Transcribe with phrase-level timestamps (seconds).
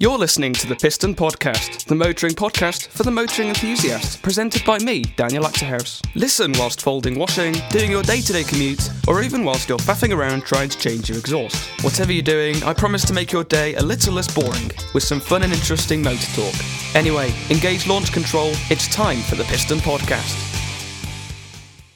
[0.00, 4.78] You're listening to the Piston Podcast, the motoring podcast for the motoring enthusiast, presented by
[4.78, 6.00] me, Daniel Achterhuis.
[6.14, 10.16] Listen whilst folding washing, doing your day to day commute, or even whilst you're faffing
[10.16, 11.56] around trying to change your exhaust.
[11.82, 15.18] Whatever you're doing, I promise to make your day a little less boring with some
[15.18, 16.54] fun and interesting motor talk.
[16.94, 20.44] Anyway, engage launch control, it's time for the Piston Podcast.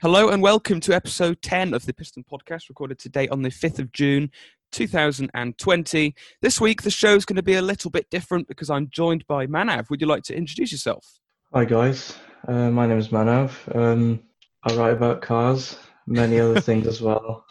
[0.00, 3.78] Hello and welcome to episode 10 of the Piston Podcast, recorded today on the 5th
[3.78, 4.32] of June,
[4.72, 6.14] 2020.
[6.40, 9.46] This week, the show's going to be a little bit different because I'm joined by
[9.46, 9.88] Manav.
[9.90, 11.06] Would you like to introduce yourself?
[11.52, 12.16] Hi, guys.
[12.48, 13.52] Uh, my name is Manav.
[13.76, 14.20] Um,
[14.64, 17.44] I write about cars, many other things as well.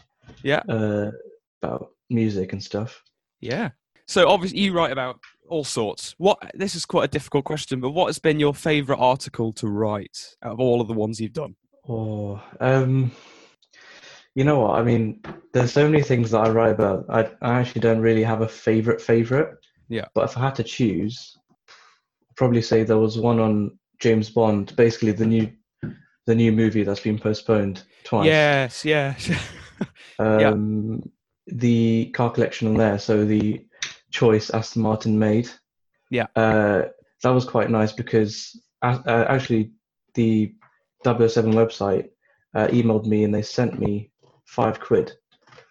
[0.44, 0.62] Yeah.
[0.68, 1.12] Uh,
[1.62, 3.02] about music and stuff.
[3.40, 3.70] Yeah.
[4.08, 6.16] So, obviously, you write about all sorts.
[6.18, 9.68] What This is quite a difficult question, but what has been your favourite article to
[9.68, 11.56] write out of all of the ones you've done?
[11.88, 13.12] Oh, um,
[14.36, 14.80] you know what?
[14.80, 15.22] I mean,
[15.54, 17.06] there's so many things that I write about.
[17.10, 19.58] I, I actually don't really have a favorite favorite.
[19.90, 20.06] Yeah.
[20.14, 21.38] But if I had to choose,
[21.70, 25.52] I'd probably say there was one on James Bond, basically the new
[26.28, 28.28] the new movie that's been postponed twice.
[28.28, 29.32] Yes, yes.
[30.20, 31.02] um,
[31.48, 33.66] The car collection on there, so the
[34.12, 35.50] choice Aston Martin made.
[36.10, 36.28] Yeah.
[36.36, 36.84] Uh,
[37.24, 39.72] that was quite nice because uh, actually
[40.14, 40.54] the
[41.04, 42.10] 007 website
[42.54, 44.11] uh, emailed me and they sent me
[44.52, 45.14] five quid.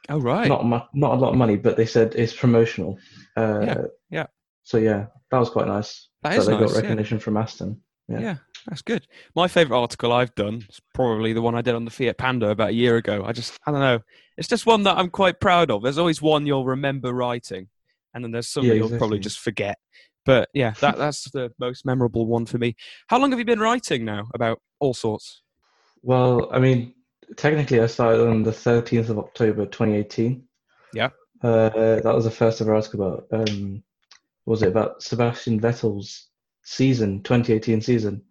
[0.09, 0.49] oh, right.
[0.49, 2.99] Not mu- not a lot of money, but they said it's promotional.
[3.37, 4.27] Uh, Yeah, yeah.
[4.63, 6.09] So yeah, that was quite nice.
[6.23, 6.81] That is they nice, got yeah.
[6.81, 7.81] recognition from Aston.
[8.09, 8.21] yeah.
[8.21, 8.37] yeah.
[8.67, 9.07] that's good.
[9.35, 12.49] My favourite article I've done is probably the one I did on the Fiat Panda
[12.51, 13.25] about a year ago.
[13.25, 14.01] I just, I don't know.
[14.37, 15.83] It's just one that I'm quite proud of.
[15.83, 17.69] There's always one you'll remember writing,
[18.15, 19.77] and then there's some Yeah, you'll probably just forget.
[20.25, 22.77] But yeah, that, that's the most memorable one for me.
[23.09, 25.43] How long have you been writing now about all sorts?
[26.03, 26.95] Well, I mean,
[27.37, 30.45] technically, I started on the 13th of October, 2018.
[30.95, 31.11] Yeah.
[31.43, 33.27] Uh, that was the first ever article about.
[33.33, 33.83] Um,
[34.47, 36.29] was it about Sebastian Vettel's
[36.63, 38.23] season, 2018 season?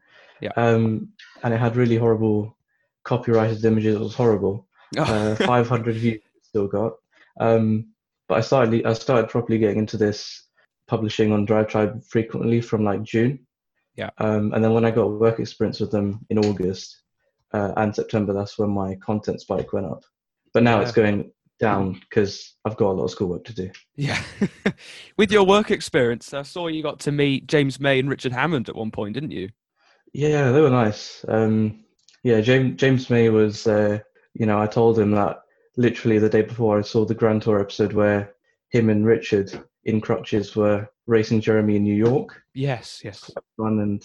[0.42, 0.52] Yeah.
[0.56, 1.10] Um,
[1.44, 2.58] and it had really horrible
[3.04, 3.96] copyrighted images.
[3.96, 4.68] It was horrible.
[4.98, 6.94] Uh, 500 views still got.
[7.40, 7.94] Um,
[8.28, 8.88] but I started.
[8.88, 10.48] I started properly getting into this
[10.88, 13.46] publishing on DriveTribe frequently from like June.
[13.96, 14.10] Yeah.
[14.18, 17.04] Um, and then when I got work experience with them in August
[17.54, 20.04] uh, and September, that's when my content spike went up.
[20.54, 23.70] But now it's going down because I've got a lot of schoolwork to do.
[23.96, 24.22] yeah.
[25.18, 28.70] With your work experience, I saw you got to meet James May and Richard Hammond
[28.70, 29.50] at one point, didn't you?
[30.14, 31.24] Yeah, they were nice.
[31.28, 31.84] Um,
[32.24, 33.68] yeah, James James May was.
[33.68, 34.00] Uh,
[34.34, 35.42] you know, I told him that
[35.78, 38.34] literally the day before I saw the Grand Tour episode where
[38.70, 39.52] him and Richard
[39.86, 42.42] in crutches were racing Jeremy in New York.
[42.54, 43.32] Yes, yes.
[43.58, 44.04] Fun and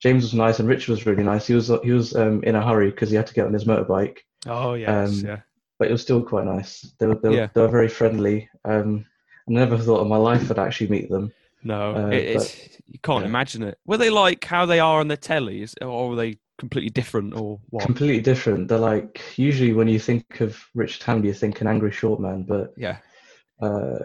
[0.00, 1.46] James was nice and Richard was really nice.
[1.46, 3.64] He was he was um, in a hurry because he had to get on his
[3.64, 5.40] motorbike, Oh, yes, Um, yeah.
[5.78, 6.82] but it was still quite nice.
[6.98, 7.48] They were they were, Yeah.
[7.54, 8.48] they were very friendly.
[8.64, 9.04] Um,
[9.48, 11.32] I never thought in my life I'd actually meet them.
[11.64, 13.28] No, Uh, it, it's, you can't yeah.
[13.28, 13.78] imagine it.
[13.86, 17.58] Were they like how they are on the telly, or were they completely different, or
[17.70, 17.84] what?
[17.84, 18.68] Completely different.
[18.68, 22.44] They're like usually when you think of Richard Hammond, you think an angry short man,
[22.44, 22.98] but yeah,
[23.60, 23.98] uh,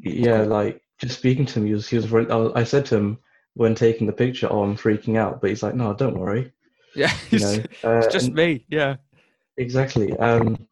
[0.00, 2.08] yeah, like just speaking to him, he was he was.
[2.10, 3.18] Really, I, was- I said to him
[3.54, 6.52] when taking the picture, "Oh, I'm freaking out," but he's like, "No, don't worry."
[6.94, 7.12] yeah.
[7.30, 8.64] You It's, know, uh, it's just and- me.
[8.68, 8.96] Yeah,
[9.56, 10.12] exactly.
[10.18, 10.66] Um,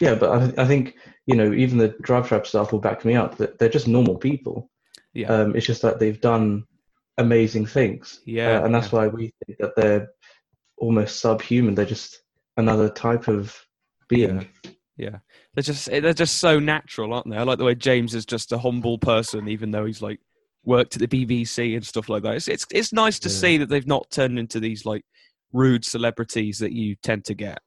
[0.00, 3.36] yeah, but I, I think you know even the DriveTribe staff will back me up
[3.38, 4.70] that they're just normal people.
[5.14, 6.64] yeah, Um, it's just that they've done
[7.18, 8.60] amazing things, yeah.
[8.60, 10.08] uh, and that's why we think that they're
[10.78, 11.74] almost subhuman.
[11.74, 12.22] They're just
[12.56, 13.54] another type of
[14.08, 14.48] being.
[14.96, 15.18] yeah.
[15.54, 17.36] They're just they're just so natural, aren't they?
[17.36, 20.18] I like the way James is just a humble person, even though he's like
[20.64, 22.34] worked at the BBC and stuff like that.
[22.36, 23.34] It's it's, it's nice to Yeah.
[23.34, 25.04] see that they've not turned into these like
[25.52, 27.58] rude celebrities that you tend to get.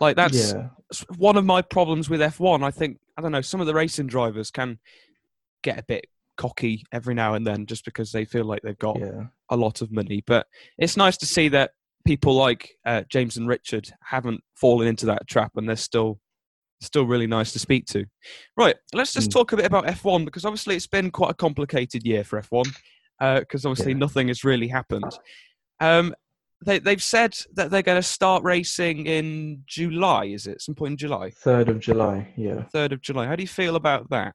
[0.00, 0.68] Like that's yeah,
[1.16, 2.64] one of my problems with F1.
[2.64, 3.42] I think I don't know.
[3.42, 4.78] Some of the racing drivers can
[5.62, 6.06] get a bit
[6.36, 9.82] cocky every now and then just because they feel like they've got yeah, a lot
[9.82, 10.24] of money.
[10.26, 10.46] But
[10.78, 11.72] it's nice to see that
[12.06, 16.18] people like uh, James and Richard haven't fallen into that trap, and they're still
[16.82, 18.04] still really nice to speak to.
[18.56, 19.32] Right, let's just Mm.
[19.34, 22.66] talk a bit about F1 because obviously it's been quite a complicated year for F1
[23.40, 23.98] because obviously Yeah.
[23.98, 25.12] nothing has really happened.
[25.80, 26.14] Um,
[26.64, 30.26] they, they've said that they're going to start racing in July.
[30.26, 31.30] Is it some point in July?
[31.30, 32.32] third of July.
[32.36, 32.62] Yeah.
[32.72, 33.26] Third of July.
[33.26, 34.34] How do you feel about that?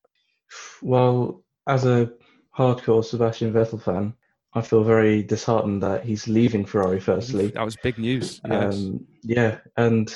[0.82, 2.12] Well, as a
[2.58, 4.14] hardcore Sebastian Vettel fan,
[4.54, 7.00] I feel very disheartened that he's leaving Ferrari.
[7.00, 8.42] Firstly, That was big news.
[8.48, 8.76] Yes.
[8.76, 10.14] um, yeah, and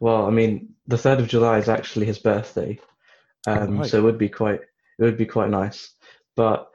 [0.00, 2.78] well, I mean, the third of July is actually his birthday,
[3.46, 3.88] um, Right.
[3.90, 4.60] so it would be quite
[4.98, 5.94] it would be quite nice.
[6.36, 6.70] But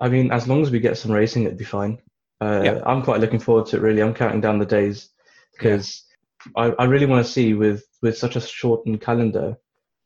[0.00, 1.98] I mean, as long as we get some racing, it'd be fine.
[2.40, 2.82] Uh, Yeah.
[2.84, 3.82] I'm quite looking forward to it.
[3.82, 5.10] Really, I'm counting down the days
[5.52, 6.04] because
[6.56, 9.56] I, I really want to see with with such a shortened calendar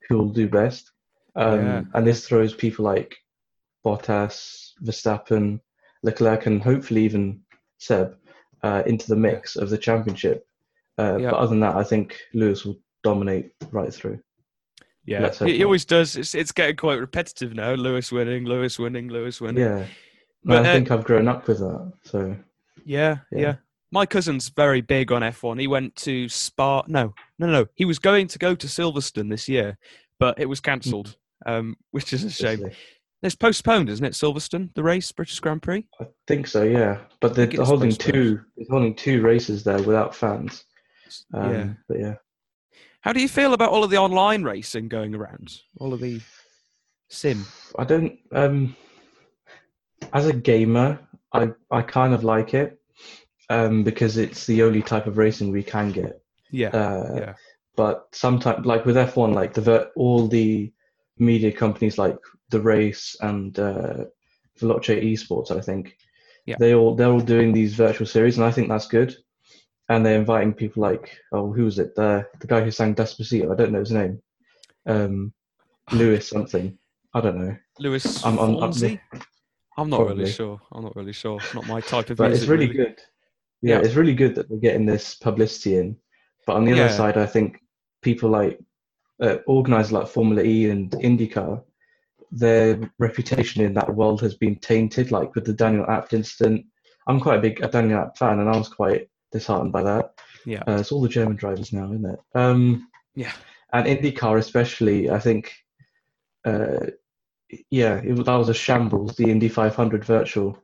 [0.09, 0.91] who will do best.
[1.37, 1.83] Um, Yeah.
[1.95, 3.17] And this throws people like
[3.85, 5.61] Bottas, Verstappen,
[6.03, 7.41] Leclerc, and hopefully even
[7.79, 8.17] Seb
[8.63, 10.47] uh, into the mix of the championship.
[11.01, 11.31] Uh, Yeah.
[11.31, 14.21] But other than that, I think Lewis will dominate right through.
[15.05, 16.17] Yeah, he, he always does.
[16.17, 17.73] It's it's getting quite repetitive now.
[17.73, 19.65] Lewis winning, Lewis winning, Lewis winning.
[19.65, 19.87] Yeah,
[20.45, 21.93] But, I uh, think I've grown up with that.
[22.05, 22.37] So
[22.85, 23.39] Yeah, yeah.
[23.39, 23.55] Yeah.
[23.93, 25.59] My cousin's very big on F1.
[25.59, 26.85] He went to Spa.
[26.87, 27.67] No, no, no.
[27.75, 29.79] He was going to go to Silverstone this year,
[30.21, 32.71] but it was cancelled, um, which is a shame.
[33.23, 34.13] It's postponed, isn't it?
[34.13, 35.87] Silverstone, the race, British Grand Prix.
[36.01, 36.63] I think so.
[36.63, 38.41] Yeah, but they're, think they're it's holding two.
[38.57, 40.65] They're holding two races there without fans.
[41.35, 41.69] Um, yeah.
[41.89, 42.15] But yeah.
[43.03, 45.49] How do you feel about all of the online racing going around?
[45.79, 46.21] All of the
[47.09, 47.47] sim.
[47.79, 48.19] I don't.
[48.33, 48.77] Um,
[50.13, 50.99] as a gamer,
[51.33, 52.79] I I kind of like it
[53.49, 56.21] um, because it's the only type of racing we can get.
[56.51, 57.35] Yeah, Uh, yeah,
[57.77, 60.73] But sometimes, like with F1, like the all the
[61.19, 62.19] media companies like
[62.49, 64.05] the race and uh,
[64.59, 65.97] Veloce Esports, I think,
[66.47, 66.57] Yeah.
[66.59, 69.15] they all they're all doing these virtual series, and I think that's good.
[69.91, 71.95] And they're inviting people like oh, who was it?
[71.97, 73.53] The the guy who sang Despacito.
[73.53, 74.23] I don't know his name.
[74.87, 75.33] Um,
[75.93, 76.79] Lewis something.
[77.13, 77.57] I don't know.
[77.81, 79.01] Lewis I'm- I'm- I'm-?
[79.77, 80.61] I'm not really sure.
[80.73, 81.39] I'm not really sure.
[81.55, 82.43] Not my type of but music.
[82.43, 82.97] it's really, good.
[83.63, 83.85] Yeah, Yeah.
[83.85, 85.97] it's really good that they're getting this publicity in.
[86.47, 86.85] But on the Yeah.
[86.85, 87.59] other side, I think
[88.03, 88.61] people like
[89.23, 91.63] uh, organizers like Formula E and IndyCar,
[92.31, 95.11] their reputation in that world has been tainted.
[95.11, 96.65] Like with the Daniel Abt incident,
[97.07, 100.15] I'm quite a big Daniel Abt fan, and I was quite disheartened by that.
[100.47, 100.63] Yeah.
[100.67, 102.19] uh, it's all the German drivers now, isn't it?
[102.35, 103.33] Um, Yeah.
[103.73, 105.53] and IndyCar especially, I think.
[106.45, 106.87] Uh,
[107.71, 109.17] yeah, it, that was a shambles.
[109.17, 110.57] The Indy 500 virtual,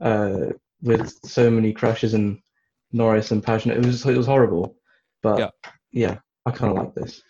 [0.00, 0.46] uh,
[0.82, 2.38] with so many crashes and
[2.92, 4.76] Norris and Pagenaud, it was it was horrible.
[5.22, 5.50] But Yeah.
[5.92, 7.20] yeah, I kind of like this.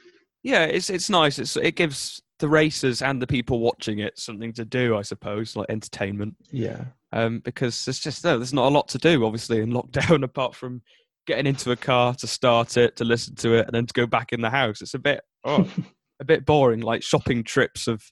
[0.43, 1.39] Yeah, it's it's nice.
[1.39, 5.57] It's it gives the racers and the people watching it something to do, I suppose,
[5.57, 6.37] like entertainment.
[6.53, 10.25] Yeah, Um, because there's just no, there's not a lot to do, obviously, in lockdown
[10.25, 10.83] apart from
[11.27, 14.07] getting into a car to start it, to listen to it, and then to go
[14.07, 14.81] back in the house.
[14.83, 15.69] It's a bit oh,
[16.21, 16.81] a bit boring.
[16.81, 18.03] Like shopping trips have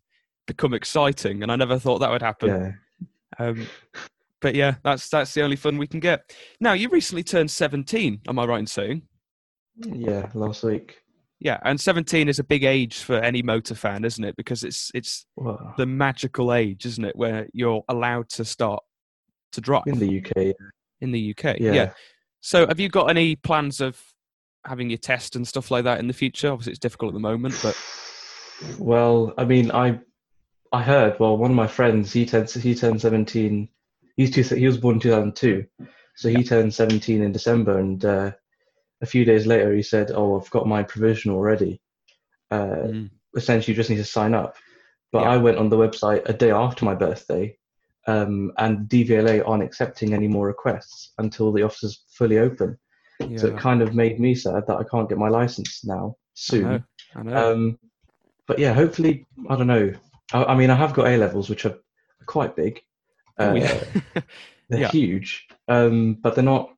[0.47, 2.49] become exciting, and I never thought that would happen.
[3.39, 3.67] yeah, Um,
[4.41, 6.35] but yeah, that's that's the only fun we can get.
[6.61, 8.21] Now, you recently turned 17.
[8.29, 9.03] Am I right in saying?
[9.79, 10.31] yeah.
[10.35, 11.01] Last week,
[11.41, 14.37] Yeah, and 17 is a big age for any motor fan, isn't it?
[14.37, 18.83] Because it's it's well, the magical age, isn't it, where you're allowed to start
[19.53, 20.55] to drive in the UK,
[21.01, 21.59] in the UK.
[21.59, 21.93] yeah.
[22.41, 24.01] So, have you got any plans of
[24.65, 26.51] having your test and stuff like that in the future?
[26.51, 27.77] Obviously, it's difficult at the moment, but
[28.79, 30.01] Well, I mean, I
[30.73, 31.19] I heard.
[31.21, 33.69] Well, one of my friends, he turned he turned seventeen.
[34.17, 35.67] He's two, he was born in two thousand two,
[36.15, 38.33] so he turned seventeen in December, and uh,
[39.03, 41.81] a few days later he said, "Oh, I've got my provisional already.
[42.51, 44.57] Uh, mm, Essentially, you just need to sign up."
[45.13, 45.31] But Yeah.
[45.31, 47.57] I went on the website a day after my birthday,
[48.07, 52.79] um, and DVLA aren't accepting any more requests until the office's fully open.
[53.21, 56.17] yeah, So it kind of made me sad that I can't get my license now
[56.35, 56.67] soon.
[56.67, 56.83] I know.
[57.17, 57.53] I know.
[57.53, 57.79] Um,
[58.47, 59.93] but yeah, hopefully, I don't know.
[60.33, 61.77] I, I mean, I have got A levels, which are
[62.27, 62.81] quite big.
[63.39, 63.85] Uh, Oh, yeah.
[64.69, 64.91] they're Yeah.
[64.91, 66.71] huge, um, but they're not.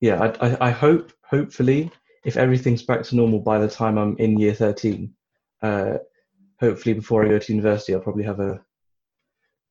[0.00, 1.90] Yeah, I, I, I hope, hopefully,
[2.24, 5.12] if everything's back to normal by the time I'm in year 13,
[5.62, 5.98] uh,
[6.60, 8.60] hopefully before I go to university, I'll probably have a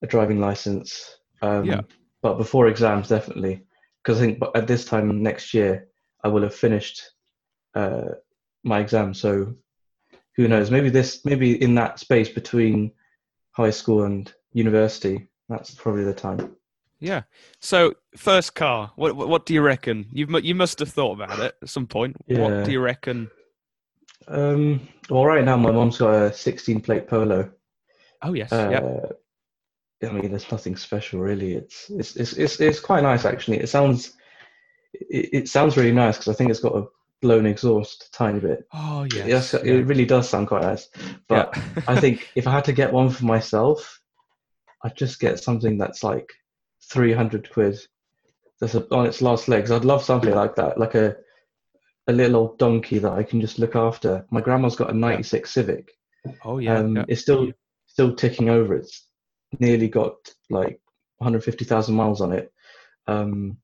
[0.03, 1.18] a driving license.
[1.42, 1.81] Um, Yeah.
[2.21, 3.64] But before exams, definitely,
[4.04, 5.87] because I think at this time next year,
[6.23, 7.02] I will have finished
[7.73, 8.09] uh,
[8.64, 9.14] my exam.
[9.16, 9.56] So
[10.35, 10.69] who knows?
[10.69, 12.92] Maybe this, maybe in that space between
[13.54, 16.56] high school and university, that's probably the time.
[16.99, 17.23] yeah.
[17.59, 18.92] So, first car.
[18.97, 20.06] What, what do you reckon?
[20.11, 22.18] You mu- you must have thought about it at some point.
[22.28, 22.40] Yeah.
[22.40, 23.31] What do you reckon?
[24.28, 27.52] Um, well, right now my mom's got a 16 plate Polo.
[28.21, 29.09] Oh yes, Uh, yeah.
[30.03, 31.53] I mean, there's nothing special really.
[31.53, 33.57] It's it's it's it's, it's quite nice actually.
[33.59, 34.13] It sounds
[34.93, 36.85] it, it sounds really nice because I think it's got a
[37.21, 38.67] blown exhaust a tiny bit.
[38.73, 39.27] Oh yes.
[39.27, 39.73] Yes, yeah.
[39.73, 40.89] it really does sound quite nice.
[41.27, 41.83] But Yeah.
[41.87, 44.01] I think if I had to get one for myself,
[44.83, 46.31] I'd just get something that's like
[46.89, 47.79] 300 quid.
[48.59, 49.71] That's on its last legs.
[49.71, 51.15] I'd love something like that, like a
[52.07, 54.25] a little old donkey that I can just look after.
[54.31, 55.91] My grandma's got a 96 Civic.
[56.43, 56.79] oh yeah.
[56.79, 57.05] um, yeah.
[57.07, 57.51] It's still
[57.87, 58.75] still ticking over.
[58.75, 59.07] It's
[59.59, 60.15] nearly got
[60.49, 60.79] like
[61.17, 62.51] 150,000 miles on it.
[63.07, 63.57] Um,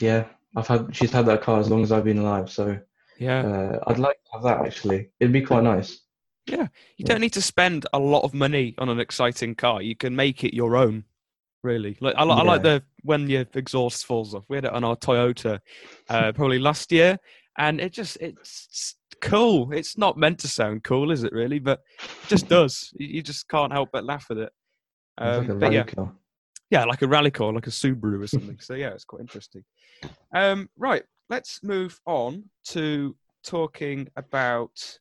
[0.00, 0.26] yeah,
[0.56, 2.50] I've had she's had that car as long as I've been alive.
[2.50, 2.78] So
[3.18, 3.40] yeah.
[3.40, 5.10] uh, I'd like to have that actually.
[5.20, 6.00] It'd be quite nice.
[6.46, 9.82] Yeah, you don't need to spend a lot of money on an exciting car.
[9.82, 11.04] You can make it your own,
[11.62, 11.98] really.
[12.00, 14.44] Like I, I like the when your exhaust falls off.
[14.48, 15.60] We had it on our Toyota,
[16.08, 17.18] uh, probably last year,
[17.58, 19.72] and it just it's cool.
[19.72, 21.58] It's not meant to sound cool, is it really?
[21.58, 22.94] But it just does.
[22.96, 24.52] You just can't help but laugh at it.
[25.20, 26.12] Like Um, but rally yeah, car.
[26.70, 28.58] yeah, like a rally car, like a Subaru or something.
[28.60, 29.64] so yeah, it's quite interesting.
[30.34, 34.98] Um, right, let's move on to talking about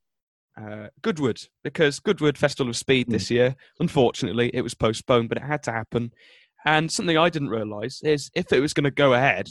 [0.59, 5.43] uh, Goodwood because Goodwood Festival of Speed this year, unfortunately, it was postponed, but it
[5.43, 6.12] had to happen.
[6.65, 9.50] And something I didn't realise is if it was going to go ahead,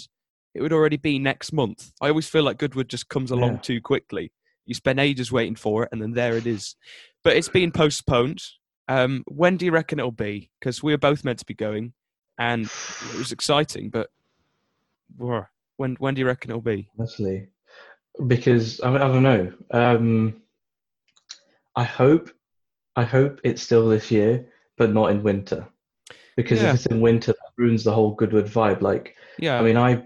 [0.54, 1.92] it would already be next month.
[2.00, 3.61] I always feel like Goodwood just comes along Yeah.
[3.61, 4.32] too quickly.
[4.64, 6.75] You spend ages waiting for it, and then there it is.
[7.23, 8.42] But it's been postponed.
[8.88, 10.50] Um, when do you reckon it'll be?
[10.61, 11.93] Because we were both meant to be going,
[12.38, 13.90] and it was exciting.
[13.90, 14.11] But
[15.76, 16.88] when when do you reckon it'll be?
[16.99, 17.49] honestly,
[18.26, 19.52] because I, I don't know.
[19.71, 20.43] Um,
[21.75, 22.31] I hope,
[22.97, 24.47] I hope it's still this year,
[24.78, 25.66] but not in winter,
[26.37, 26.71] because Yeah.
[26.71, 28.81] if it's in winter, that ruins the whole Goodwood vibe.
[28.81, 30.05] Like, Yeah, I mean, I,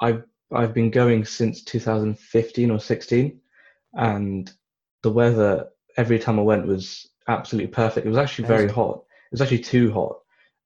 [0.00, 0.20] I,
[0.52, 3.40] I've been going since 2015 or 16,
[3.94, 4.52] and
[5.02, 8.06] the weather every time I went was absolutely perfect.
[8.06, 9.04] It was actually very hot.
[9.26, 10.18] It was actually too hot.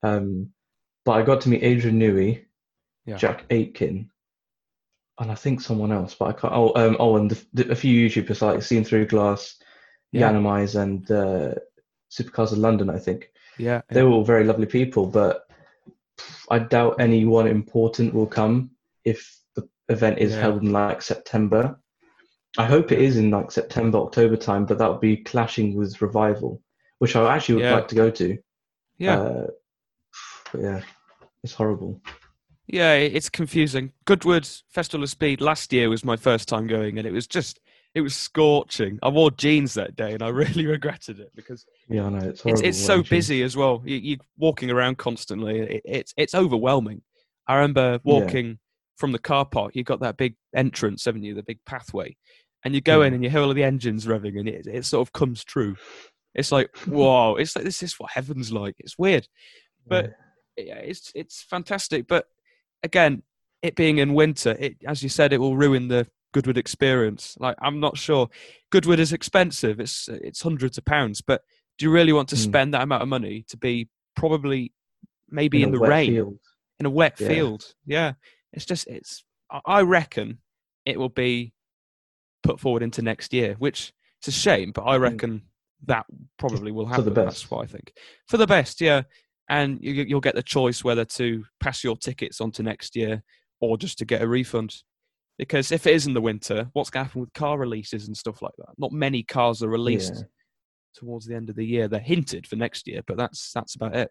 [0.02, 0.50] Um,
[1.04, 2.44] but I got to meet Adrian Newey,
[3.04, 3.16] Yeah.
[3.16, 4.10] Jack Aitken,
[5.18, 6.52] and I think someone else, but I can't.
[6.54, 9.56] Oh, um, oh, and the, the, a few YouTubers like Seen Through Glass,
[10.12, 10.30] Yeah.
[10.30, 11.54] Yiannimize, and uh,
[12.10, 12.90] Supercars of London.
[12.90, 15.46] I think yeah, they were all very lovely people, but
[16.50, 18.70] I doubt anyone important will come
[19.04, 20.40] if the event is Yeah.
[20.40, 21.78] held in like September.
[22.58, 26.00] I hope it is in like September, October time, but that would be clashing with
[26.00, 26.62] Revival,
[26.98, 27.74] which I actually would Yeah.
[27.74, 28.38] like to go to.
[28.98, 29.18] yeah.
[29.20, 29.46] Uh,
[30.52, 30.80] but yeah,
[31.42, 32.00] it's horrible.
[32.68, 33.92] Yeah, it's confusing.
[34.06, 37.60] Goodwood Festival of Speed last year was my first time going, and it was just
[37.94, 38.98] it was scorching.
[39.02, 42.28] I wore jeans that day, and I really regretted it because Yeah, I know it's
[42.28, 42.64] it's horrible.
[42.68, 43.82] it's so busy as well.
[43.84, 45.60] You, you're walking around constantly.
[45.60, 47.02] It, it's it's overwhelming.
[47.46, 48.58] I remember walking
[48.96, 49.76] from the car park.
[49.76, 51.34] You got that big entrance, haven't you?
[51.34, 52.16] The big pathway,
[52.66, 55.06] and you go in and you hear all the engines revving, and it it sort
[55.06, 55.76] of comes true.
[56.34, 57.36] It's like whoa!
[57.36, 58.74] It's like this is what heaven's like.
[58.78, 59.26] It's weird
[59.88, 60.12] but
[60.56, 62.08] yeah, it's it's fantastic.
[62.08, 62.26] But
[62.82, 63.22] again,
[63.62, 67.36] it being in winter, it as you said, it will ruin the Goodwood experience.
[67.38, 68.28] Like I'm not sure.
[68.70, 69.80] Goodwood is expensive.
[69.80, 71.42] It's it's hundreds of pounds, but
[71.78, 72.42] do you really want to Mm.
[72.50, 74.72] spend that amount of money to be probably
[75.28, 76.38] maybe in, a the rain field.
[76.80, 77.28] in a wet Yeah.
[77.28, 77.74] field?
[77.84, 78.12] Yeah,
[78.52, 79.24] it's just it's.
[79.64, 80.38] I reckon
[80.84, 81.52] it will be
[82.46, 85.42] put forward into next year, which it's a shame, but I reckon
[85.86, 86.06] that
[86.38, 87.04] probably will happen.
[87.04, 87.50] For the That's best.
[87.50, 87.92] what I think.
[88.28, 89.02] For the best, yeah.
[89.48, 93.22] And you, you'll get the choice whether to pass your tickets on to next year
[93.60, 94.74] or just to get a refund.
[95.38, 98.16] Because if it is in the winter, what's going to happen with car releases and
[98.16, 98.70] stuff like that?
[98.78, 100.22] Not many cars are released Yeah.
[100.94, 101.88] towards the end of the year.
[101.88, 104.10] They're hinted for next year, but that's that's about it.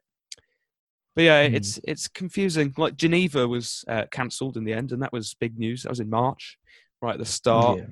[1.16, 1.56] But yeah, Hmm.
[1.56, 2.74] it's it's confusing.
[2.78, 5.84] Like Geneva was uh, cancelled in the end, and that was big news.
[5.84, 6.58] That was in March,
[7.02, 7.86] right at the start Yeah.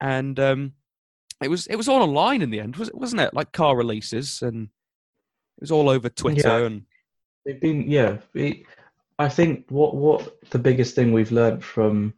[0.00, 0.72] And um,
[1.42, 2.94] it was it was all online in the end, was it?
[2.94, 3.34] Wasn't it?
[3.34, 4.64] Like car releases, and
[5.58, 6.60] it was all over Twitter.
[6.60, 6.66] Yeah.
[6.66, 6.82] And
[7.46, 8.18] They've been, yeah.
[8.34, 8.64] It,
[9.18, 12.14] I think what what the biggest thing we've learned from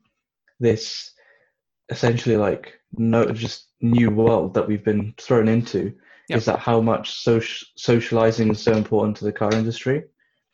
[0.61, 1.13] this
[1.89, 5.93] essentially like no just new world that we've been thrown into
[6.29, 6.37] Yeah.
[6.37, 10.05] is that how much social socializing is so important to the car industry.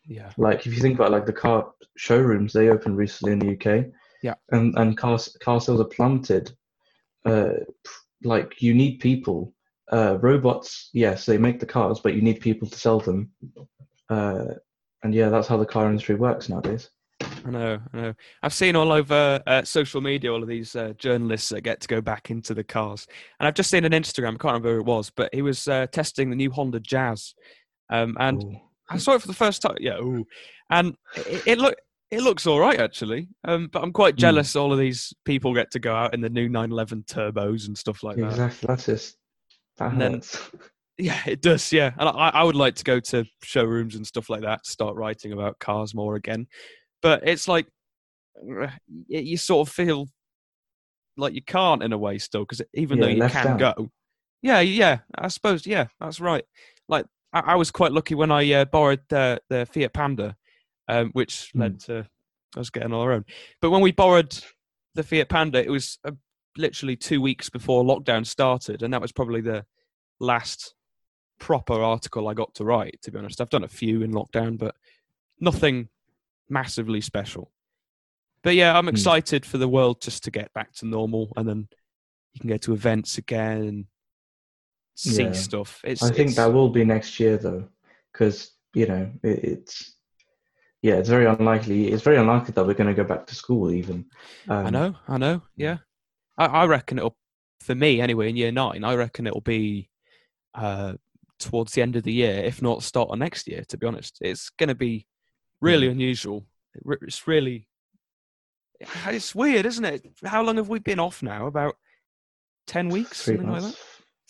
[0.07, 3.53] yeah, Like if you think about like the car showrooms, they opened recently in the
[3.55, 3.87] UK.
[4.23, 4.35] Yeah.
[4.51, 6.57] And and car car sales are plummeted.
[7.25, 7.51] Uh,
[8.23, 9.53] like you need people.
[9.91, 13.31] Uh, robots, yes, they make the cars, but you need people to sell them.
[14.11, 14.45] Uh,
[15.03, 16.91] and yeah, that's how the car industry works nowadays.
[17.21, 18.15] I know, I know.
[18.43, 21.89] I've seen all over uh, social media all of these uh, journalists that get to
[21.89, 23.07] go back into the cars,
[23.41, 24.35] and I've just seen an Instagram.
[24.35, 27.35] I can't remember who it was, but he was uh, testing the new Honda Jazz,
[27.91, 28.61] um, and Ooh.
[28.91, 29.77] I saw it for the first time.
[29.81, 30.27] Yeah, ooh.
[30.71, 31.77] and it, it look
[32.11, 33.29] it looks all right actually.
[33.45, 34.19] Um, but I'm quite Hmm.
[34.21, 34.57] jealous.
[34.57, 38.03] All of these people get to go out in the new 911 turbos and stuff
[38.03, 38.31] like that.
[38.31, 38.67] exactly.
[38.67, 39.17] That's just
[39.79, 40.23] that then-
[41.01, 41.73] Yeah, it does.
[41.73, 44.97] Yeah, and I, I would like to go to showrooms and stuff like that, start
[44.97, 46.49] writing about cars more again.
[47.03, 47.69] But it's like
[48.61, 48.67] uh,
[49.07, 50.09] you sort of feel
[51.17, 53.77] like you can't in a way still, because even though you can out.
[53.77, 53.91] go,
[54.43, 56.45] yeah, yeah, I suppose, yeah, that's right.
[56.89, 60.35] Like I, I was quite lucky when I uh, borrowed the the Fiat Panda,
[60.89, 61.61] um, which Hmm.
[61.61, 62.07] led to
[62.57, 63.25] us getting on our own.
[63.61, 64.37] But when we borrowed
[64.95, 66.13] the Fiat Panda, it was uh,
[66.57, 69.65] literally two weeks before lockdown started, and that was probably the
[70.19, 70.75] last
[71.39, 73.01] proper article I got to write.
[73.03, 74.75] To be honest, I've done a few in lockdown, but
[75.39, 75.89] nothing
[76.49, 77.53] massively special.
[78.43, 78.91] But yeah, I'm Hmm.
[78.91, 81.69] excited for the world just to get back to normal, and then
[82.33, 83.87] you can go to events again and
[84.95, 85.33] see Yeah.
[85.33, 85.81] stuff.
[85.85, 87.69] It's, I think it's- that will be next year though,
[88.13, 89.95] because you know it, it's
[90.83, 91.89] yeah, it's very unlikely.
[91.89, 94.07] It's very unlikely that we're going to go back to school even.
[94.49, 95.43] Um, I know, I know.
[95.57, 95.79] Yeah,
[96.37, 97.17] I, I reckon it'll
[97.61, 98.29] for me anyway.
[98.31, 99.89] In year nine, I reckon it'll be
[100.55, 100.95] uh,
[101.39, 103.65] towards the end of the year, if not start of next year.
[103.69, 105.07] To be honest, it's going to be
[105.61, 105.93] really Mm.
[105.93, 106.47] unusual.
[106.75, 107.67] It It's really,
[109.07, 110.07] it's weird, isn't it?
[110.25, 111.47] How long have we been off now?
[111.47, 111.77] About
[112.67, 113.65] ten weeks, Three something months.
[113.65, 113.81] like that.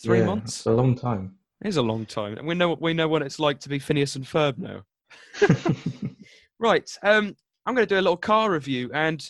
[0.01, 0.65] Three Yeah, months.
[0.65, 1.35] A long time.
[1.61, 3.79] It is a long time, and we know we know what it's like to be
[3.79, 4.83] Phineas and Ferb now.
[6.59, 6.89] Right.
[7.03, 7.35] Um,
[7.65, 9.25] I'm going to do a little car review, and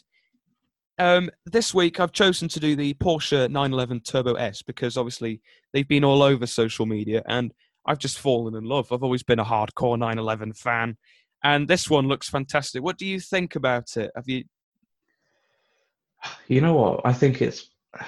[0.97, 5.87] um, this week I've chosen to do the Porsche 911 Turbo S because obviously they've
[5.87, 7.53] been all over social media, and
[7.85, 8.91] I've just fallen in love.
[8.91, 10.97] I've always been a hardcore 911 fan,
[11.43, 12.81] and this one looks fantastic.
[12.81, 14.11] What do you think about it?
[14.15, 14.43] Have you?
[16.47, 17.01] You know what?
[17.05, 17.69] I think it's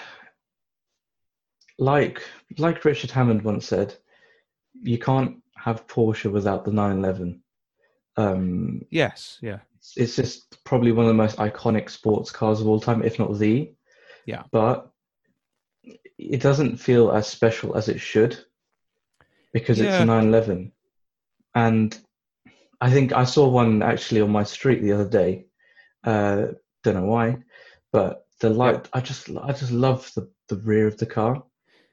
[1.78, 2.22] like
[2.58, 3.96] like Richard Hammond once said,
[4.82, 7.42] you can't have Porsche without the 911.
[8.18, 9.40] Um, Yes.
[9.42, 9.60] Yeah.
[9.96, 13.38] it's just probably one of the most iconic sports cars of all time, if not
[13.38, 13.72] the.
[14.26, 14.44] Yeah.
[14.52, 14.92] But
[16.18, 18.38] it doesn't feel as special as it should
[19.54, 20.04] because it's Yeah.
[20.04, 20.72] a 911.
[21.56, 21.98] And
[22.80, 25.46] I think I saw one actually on my street the other day.
[26.04, 26.48] Uh,
[26.84, 27.38] don't know why,
[27.92, 28.88] but the light.
[28.94, 31.44] I just I just love the, the rear of the car.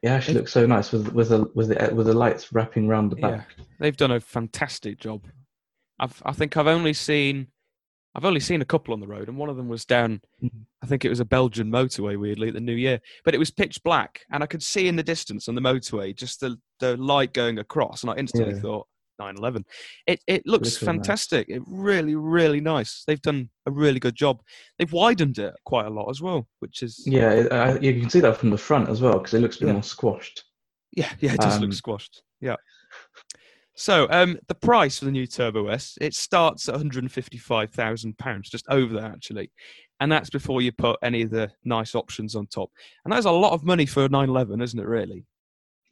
[0.02, 2.88] It actually It- looks so nice with with the with the with the lights wrapping
[2.88, 3.30] around the back.
[3.30, 3.36] Yeah.
[3.64, 3.66] back.
[3.80, 5.24] They've done a fantastic job.
[5.98, 7.48] I've, I think I've only seen,
[8.14, 10.20] I've only seen a couple on the road, and one of them was down.
[10.42, 10.64] Mhm.
[10.82, 13.00] I think it was a Belgian motorway, weirdly, at the New Year.
[13.24, 16.14] But it was pitch black, and I could see in the distance on the motorway
[16.16, 18.60] just the the light going across, and I instantly Yeah.
[18.60, 18.86] thought
[19.18, 19.64] 911.
[20.06, 21.06] It it looks really nice.
[21.06, 21.48] fantastic.
[21.48, 23.02] It really really nice.
[23.06, 24.40] They've done a really good job.
[24.78, 28.08] They've widened it quite a lot as well, which is Yeah, it, I, you can
[28.10, 29.72] see that from the front as well because it looks a bit Yeah.
[29.72, 30.44] more squashed.
[30.92, 32.22] Yeah, yeah, it does Um, look squashed.
[32.40, 32.56] Yeah.
[33.78, 38.66] So, um, the price for the new Turbo S it starts at 155,000 pounds, just
[38.68, 39.52] over that actually,
[40.00, 42.70] and that's before you put any of the nice options on top.
[43.04, 44.86] And that's a lot of money for a 911, isn't it?
[44.86, 45.24] Really?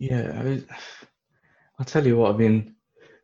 [0.00, 0.62] Yeah, I,
[1.78, 2.34] I'll tell you what.
[2.34, 2.74] I mean,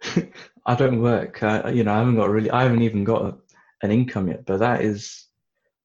[0.67, 1.43] I don't work.
[1.43, 2.51] Uh, you know, I haven't got really.
[2.53, 3.37] I haven't even got a,
[3.83, 4.47] an income yet.
[4.47, 5.27] But that is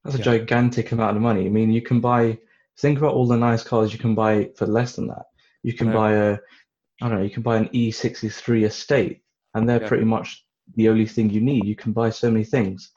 [0.03, 0.37] that's a Yeah.
[0.37, 1.47] gigantic amount of money.
[1.47, 2.37] I mean, you can buy.
[2.79, 5.25] Think about all the nice cars you can buy for less than that.
[5.63, 6.37] You can buy a.
[7.01, 7.23] I don't know.
[7.23, 9.21] You can buy an E63 estate,
[9.53, 9.87] and they're Yeah.
[9.87, 11.65] pretty much the only thing you need.
[11.65, 12.91] You can buy so many things.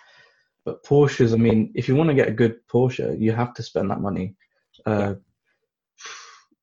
[0.64, 3.62] But Porsches, I mean, if you want to get a good Porsche, you have to
[3.62, 4.34] spend that money.
[4.86, 5.14] Uh,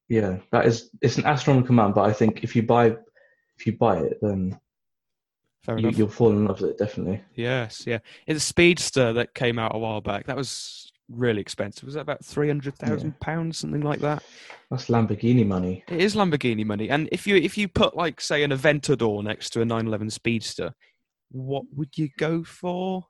[0.08, 1.96] yeah, that is it's an astronomical amount.
[1.96, 2.96] But I think if you buy
[3.58, 4.60] if you buy it, then
[5.68, 7.22] you, you'll fall in love with it definitely.
[7.34, 8.00] Yes, yeah.
[8.26, 10.26] It's a Speedster that came out a while back.
[10.28, 11.84] That was really expensive.
[11.84, 14.24] Was that about three hundred thousand pounds, something like that?
[14.70, 15.84] That's Lamborghini money.
[15.88, 16.90] It is Lamborghini money.
[16.90, 20.74] And if you if you put like say an Aventador next to a 911 Speedster,
[21.32, 23.06] what would you go for?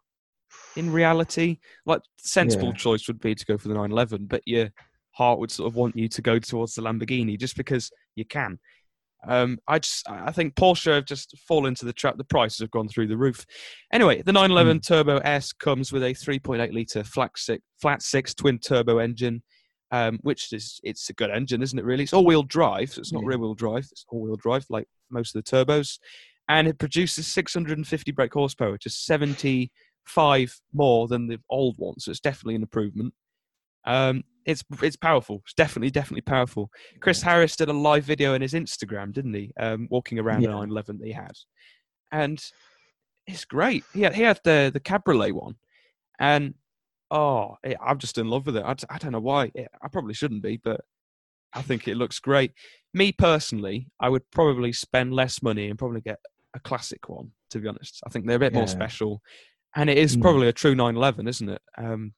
[0.76, 2.74] In reality, like sensible Yeah.
[2.76, 4.70] choice would be to go for the 911, but your
[5.12, 8.60] heart would sort of want you to go towards the Lamborghini just because you can.
[9.28, 12.18] Um, I just I think Porsche have just fallen into the trap.
[12.18, 13.46] The prices have gone through the roof.
[13.92, 18.60] Anyway, the 911 Turbo S comes with a 3.8 liter flat six, flat six twin
[18.60, 19.42] turbo engine,
[19.92, 21.86] um, which is it's a good engine, isn't it?
[21.86, 23.30] Really, it's all-wheel drive, so it's not Yeah.
[23.30, 23.88] rear-wheel drive.
[23.92, 25.98] It's all-wheel drive, like most of the turbos,
[26.48, 32.00] and it produces 650 brake horsepower, which is 75 more than the old one.
[32.00, 33.14] So it's definitely an improvement.
[33.86, 35.42] Um, it's it's powerful.
[35.46, 36.72] It's definitely definitely powerful.
[37.02, 39.52] Chris Harris did a live video on his Instagram, didn't he?
[39.60, 41.34] Um, walking around the 911 that he had,
[42.12, 42.44] and
[43.28, 43.84] it's great.
[43.94, 45.56] He had, he had the the cabriolet one,
[46.20, 46.56] and
[47.12, 48.64] oh, it, I'm just in love with it.
[48.66, 49.52] I don't know why.
[49.54, 50.82] It, I probably shouldn't be, but
[51.54, 52.54] I think it looks great.
[52.94, 56.20] Me personally, I would probably spend less money and probably get
[56.56, 57.32] a classic one.
[57.52, 59.22] To be honest, I think they're a bit more special,
[59.76, 60.22] and it is Mm.
[60.22, 61.62] probably a true 911, isn't it?
[61.78, 62.14] Um,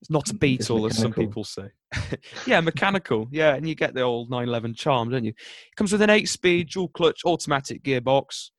[0.00, 1.68] it's not a Beetle, as some people say.
[2.46, 3.28] yeah, mechanical.
[3.30, 5.30] Yeah, and you get the old 911 charm, don't you?
[5.30, 8.50] It comes with an eight-speed dual clutch automatic gearbox,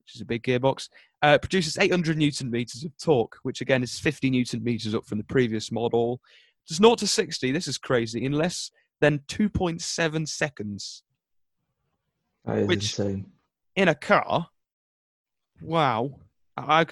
[0.00, 0.88] which is a big gearbox.
[1.22, 5.18] Uh, produces 800 newton meters of torque, which again is 50 newton meters up from
[5.18, 6.20] the previous model.
[6.66, 11.02] Does 0 to 60, this is crazy, in less than 2.7 seconds
[12.44, 13.32] That is Which- insane.
[13.76, 14.48] in a car.
[15.62, 16.20] Wow.
[16.56, 16.86] I,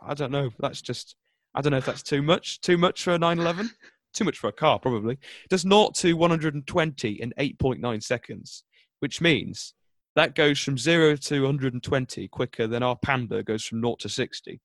[0.00, 0.50] I don't know.
[0.58, 1.16] That's just,
[1.54, 2.60] I don't know if that's too much.
[2.60, 3.70] Too much for a 911?
[4.14, 5.18] too much for a car, probably.
[5.48, 8.64] Does 0 to 120 in 8.9 seconds,
[9.00, 9.74] which means
[10.16, 14.60] that goes from 0 to 120 quicker than our Panda goes from 0 to 60,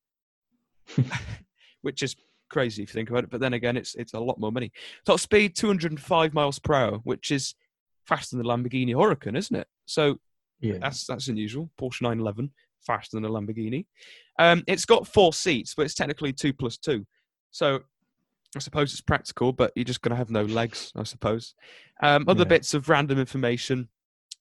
[1.82, 2.16] which is
[2.50, 3.30] crazy if you think about it.
[3.30, 4.72] But then again, it's it's a lot more money.
[5.06, 7.56] Top speed 205 miles per hour, which is
[8.06, 9.68] faster than the Lamborghini Huracan, isn't it?
[9.86, 10.20] So
[10.60, 10.78] Yeah.
[10.80, 11.70] that's that's unusual.
[11.80, 12.52] Porsche 911
[12.86, 13.86] faster than a Lamborghini.
[14.40, 17.06] Um, it's got four seats, but it's technically two plus two.
[17.52, 17.80] So
[18.56, 21.56] I suppose it's practical, but you're just going to have no legs, I suppose.
[22.02, 22.50] Um, other Yeah.
[22.50, 23.90] bits of random information.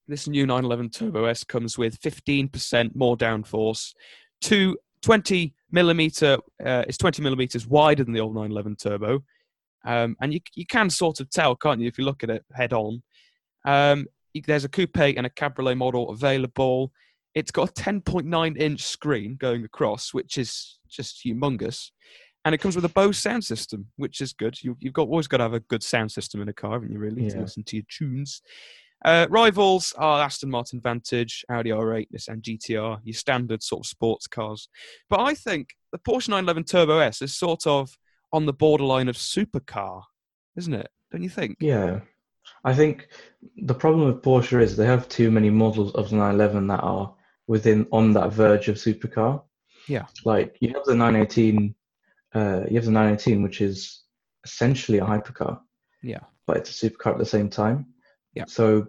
[0.09, 3.95] this new 911 Turbo S comes with 15% more downforce,
[4.41, 6.39] two 20 millimeter.
[6.65, 9.23] Uh, it's 20 millimeters wider than the old 911 Turbo,
[9.85, 12.45] um, and you you can sort of tell, can't you, if you look at it
[12.53, 13.03] head on.
[13.65, 14.07] Um,
[14.47, 16.93] there's a coupe and a cabriolet model available.
[17.35, 21.91] It's got a 10.9 inch screen going across, which is just humongous.
[22.45, 24.61] And it comes with a Bose sound system, which is good.
[24.63, 26.93] You, have got always got to have a good sound system in a car, haven't
[26.93, 26.99] you?
[26.99, 27.31] Really, yeah.
[27.31, 28.43] to listen to your tunes.
[29.05, 34.27] Uh, rivals are Aston Martin Vantage, Audi R8, Nissan GTR, your standard sort of sports
[34.27, 34.69] cars.
[35.11, 37.97] But I think the Porsche 911 Turbo S is sort of
[38.33, 40.03] on the borderline of supercar,
[40.57, 40.89] isn't it?
[41.11, 41.57] Don't you think?
[41.61, 42.01] Yeah.
[42.65, 43.09] I think
[43.57, 47.15] the problem with Porsche is they have too many models of the 911 that are
[47.47, 49.43] within on that verge of supercar.
[49.89, 50.07] Yeah.
[50.25, 51.75] Like you have the 918,
[52.35, 54.03] uh, you have the 918, which is
[54.45, 55.61] essentially a hypercar.
[56.03, 56.21] Yeah.
[56.47, 57.87] But it's a supercar at the same time.
[58.35, 58.45] Yeah.
[58.47, 58.89] So,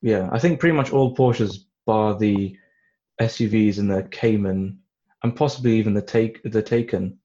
[0.00, 2.56] yeah, I think pretty much all Porsches, bar the
[3.20, 4.78] SUVs and the Cayman,
[5.22, 7.16] and possibly even the take the Taycan,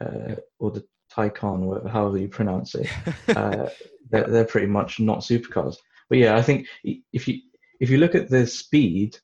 [0.00, 0.34] uh, yeah.
[0.58, 2.88] or the Taycan, or however you pronounce it,
[3.28, 3.68] uh,
[4.10, 5.76] they're, they're pretty much not supercars.
[6.08, 7.40] But yeah, I think if you
[7.80, 9.18] if you look at the speed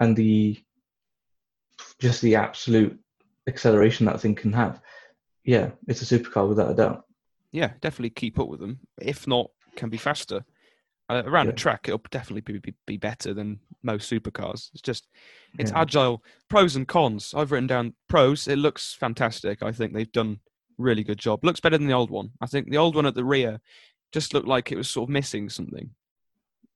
[0.00, 0.58] and the
[2.00, 2.98] just the absolute
[3.48, 4.80] acceleration that thing can have,
[5.44, 7.04] yeah, it's a supercar without a doubt.
[7.52, 8.80] Yeah, definitely keep up with them.
[9.00, 10.44] If not, can be faster.
[11.08, 11.52] Uh, around yeah.
[11.52, 14.70] a track, it'll definitely be, be, be, better than most supercars.
[14.72, 15.06] It's just,
[15.56, 15.82] it's yeah.
[15.82, 16.24] agile.
[16.48, 17.32] Pros and cons.
[17.34, 18.48] I've written down pros.
[18.48, 19.62] It looks fantastic.
[19.62, 20.40] I think they've done
[20.78, 21.44] really good job.
[21.44, 22.30] Looks better than the old one.
[22.40, 23.60] I think the old one at the rear
[24.12, 25.90] just looked like it was sort of missing something,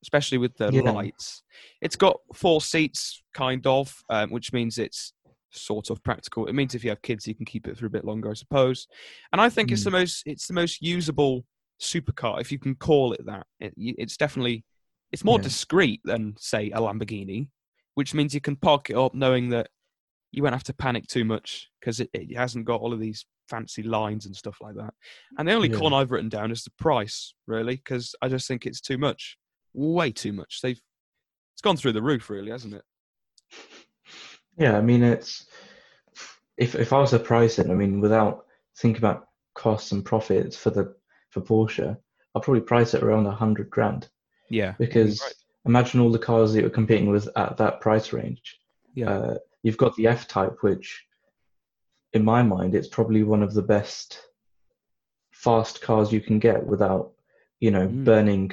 [0.03, 0.83] especially with the yeah.
[0.83, 1.43] lights.
[1.81, 5.13] It's got four seats, kind of, um, which means it's
[5.53, 6.47] sort of practical.
[6.47, 8.35] It means if you have kids, you can keep it for a bit longer, I
[8.35, 8.87] suppose.
[9.33, 9.73] And I think mm.
[9.73, 11.45] it's the most it's the most usable
[11.81, 13.47] supercar, if you can call it that.
[13.59, 14.65] It, it's definitely
[15.13, 15.45] it's more yeah.
[15.45, 17.49] discreet than say a Lamborghini,
[17.95, 19.69] which means you can park it up knowing that
[20.33, 23.27] you won't have to panic too much because it, it, hasn't got all of these
[23.49, 24.95] fancy lines and stuff like that.
[25.37, 25.79] And the only yeah.
[25.79, 29.37] con I've written down is the price, really, because I just think it's too much,
[29.75, 30.61] way too much.
[30.63, 30.81] They've
[31.55, 32.85] it's gone through the roof, really, hasn't it?
[34.57, 35.47] Yeah, I mean, it's
[36.57, 40.57] if if I was to price it, I mean, without thinking about costs and profits
[40.57, 40.95] for the
[41.31, 41.97] for Porsche,
[42.35, 44.09] I'll probably price it around a hundred grand.
[44.49, 44.75] Yeah.
[44.79, 45.33] Because right.
[45.67, 48.59] imagine all the cars that you're competing with at that price range.
[48.95, 49.11] Yeah.
[49.11, 51.05] Uh, you've got the F Type, which,
[52.13, 54.21] in my mind, it's probably one of the best
[55.31, 57.13] fast cars you can get without,
[57.61, 58.05] you know, mm.
[58.05, 58.53] burning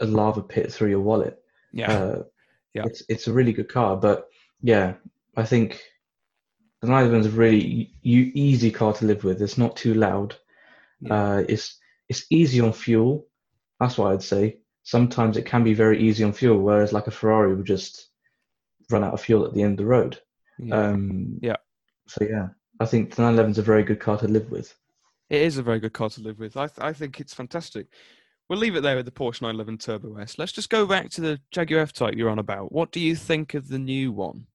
[0.00, 1.38] a lava pit through your wallet.
[1.72, 1.92] Yeah.
[1.92, 2.22] Uh,
[2.74, 2.84] yeah.
[2.86, 4.28] It's it's a really good car, but
[4.62, 4.94] yeah,
[5.36, 5.82] I think
[6.80, 9.40] the 911 is a really easy car to live with.
[9.40, 10.36] It's not too loud.
[11.00, 11.14] Yeah.
[11.14, 11.78] Uh, it's
[12.08, 13.26] it's easy on fuel.
[13.80, 14.58] That's what I'd say.
[14.84, 18.08] Sometimes it can be very easy on fuel, whereas like a Ferrari would just
[18.90, 20.20] run out of fuel at the end of the road.
[20.58, 20.88] Yeah.
[20.88, 21.56] Um, yeah.
[22.08, 22.48] So yeah,
[22.80, 24.74] I think the 911 is a very good car to live with.
[25.30, 26.56] It is a very good car to live with.
[26.56, 27.86] I, th- I think it's fantastic.
[28.52, 30.36] We'll leave it there with the Porsche 911 Turbo S.
[30.36, 32.70] Let's just go back to the Jaguar F-Type you're on about.
[32.70, 34.46] What do you think of the new one?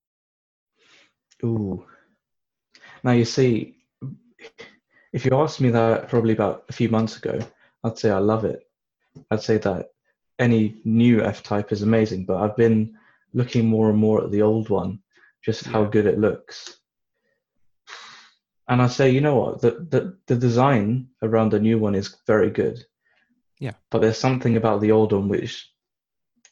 [1.44, 1.84] Ooh.
[3.02, 3.74] Now you see,
[5.12, 7.40] if you asked me that probably about a few months ago,
[7.82, 8.60] I'd say I love it.
[9.32, 9.88] I'd say that
[10.38, 12.96] any new F type is amazing, but I've been
[13.34, 15.00] looking more and more at the old one,
[15.44, 16.78] just how good it looks.
[18.68, 22.18] And I say, you know what, the, the the design around the new one is
[22.28, 22.84] very good.
[23.60, 23.72] Yeah.
[23.90, 25.70] But there's something about the old one which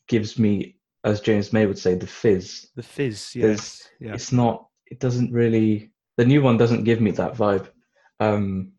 [0.09, 2.69] gives me, as James May would say, the fizz.
[2.77, 3.88] The fizz, yes.
[4.01, 4.14] Yeah.
[4.14, 4.69] It's not.
[4.87, 5.92] It doesn't really.
[6.16, 7.69] The new one doesn't give me that vibe.
[8.21, 8.73] Um,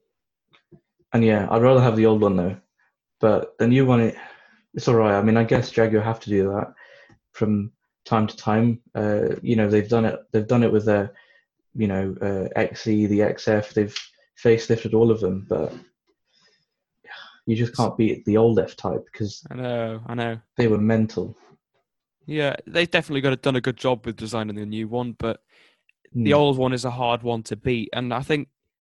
[1.13, 2.57] and yeah, I'd rather have the old one though.
[3.19, 4.15] But the new one, it,
[4.73, 5.17] it's all right.
[5.17, 6.73] I mean, I guess Jaguar have to do that
[7.31, 7.71] from
[8.05, 8.79] time to time.
[8.93, 10.19] Uh, you know, they've done it.
[10.31, 11.13] They've done it with their,
[11.75, 13.73] you know, uh, XE, the XF.
[13.73, 13.97] They've
[14.43, 15.73] facelifted all of them, but
[17.47, 20.77] you just can't beat the old F type because I know, I know they were
[20.77, 21.35] mental.
[22.25, 25.39] Yeah, they've definitely got a, done a good job with designing the new one, but
[26.13, 26.35] the mm.
[26.35, 27.89] old one is a hard one to beat.
[27.93, 28.49] And I think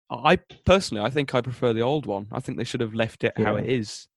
[0.10, 2.28] I personally, I think I prefer the old one.
[2.32, 3.46] I think they should have left it yeah.
[3.46, 4.08] how it is.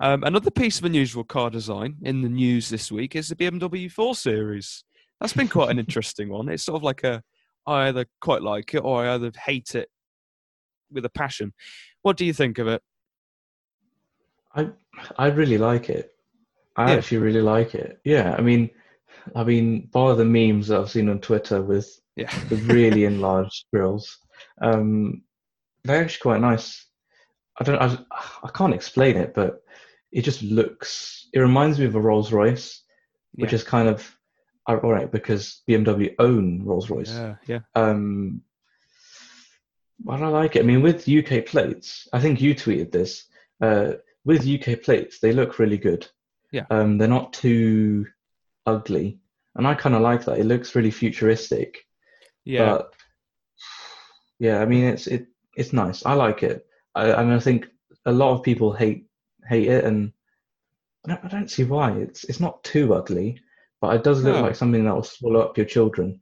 [0.00, 3.90] Um, another piece of unusual car design in the news this week is the BMW
[3.90, 4.84] 4 Series.
[5.18, 6.50] That's been quite an interesting one.
[6.50, 7.22] It's sort of like a
[7.66, 9.88] I either quite like it or I either hate it
[10.90, 11.54] with a passion.
[12.02, 12.82] What do you think of it?
[14.54, 14.70] I
[15.16, 16.14] I really like it.
[16.76, 16.96] I yeah.
[16.96, 18.00] actually really like it.
[18.04, 18.70] Yeah, I mean,
[19.34, 22.30] I mean, bar the memes that I've seen on Twitter with yeah.
[22.48, 24.18] the really enlarged grills,
[24.60, 25.22] um,
[25.84, 26.86] they're actually quite nice.
[27.60, 27.80] I don't.
[27.80, 27.98] I,
[28.42, 29.62] I can't explain it, but
[30.10, 31.28] it just looks.
[31.32, 32.82] It reminds me of a Rolls Royce,
[33.34, 33.56] which Yeah.
[33.56, 34.18] is kind of
[34.68, 37.12] ironic because BMW own Rolls Royce.
[37.12, 38.42] Yeah, yeah, Um,
[40.04, 40.60] do I like it?
[40.60, 43.24] I mean, with UK plates, I think you tweeted this.
[43.60, 43.92] Uh,
[44.24, 46.06] with UK plates, they look really good.
[46.52, 46.64] Yeah.
[46.70, 48.06] Um, they're not too
[48.66, 49.18] ugly,
[49.56, 50.38] and I kind of like that.
[50.38, 51.78] It looks really futuristic.
[52.44, 52.66] yeah.
[52.66, 52.94] But
[54.38, 56.04] yeah, I mean, it's it it's nice.
[56.04, 56.66] I like it.
[56.94, 57.66] I, I mean, I think
[58.06, 59.06] a lot of people hate
[59.48, 60.12] hate it, and
[61.06, 61.92] I don't, I don't see why.
[61.92, 63.40] It's it's not too ugly,
[63.80, 64.42] but it does look No.
[64.42, 66.20] like something that will swallow up your children.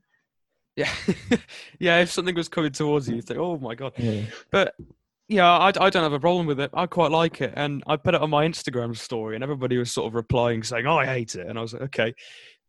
[0.76, 0.92] Yeah,
[1.78, 1.98] yeah.
[2.00, 4.22] If something was coming towards you, you think, "Oh my god!" Yeah.
[4.50, 4.74] But
[5.30, 6.70] yeah, I, I don't have a problem with it.
[6.74, 9.92] I quite like it, and I put it on my Instagram story, and everybody was
[9.92, 12.14] sort of replying saying, "Oh, I hate it," and I was like, "Okay,"